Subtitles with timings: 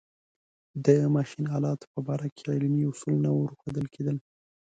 [0.85, 4.17] د ماشین آلاتو په باره کې علمي اصول نه ورښودل کېدل.